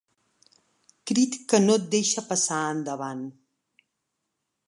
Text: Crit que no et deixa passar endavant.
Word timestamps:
Crit 1.11 1.37
que 1.53 1.59
no 1.65 1.75
et 1.81 1.85
deixa 1.91 2.25
passar 2.31 2.63
endavant. 2.79 3.23